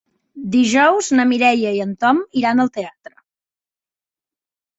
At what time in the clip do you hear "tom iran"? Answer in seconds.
2.05-2.65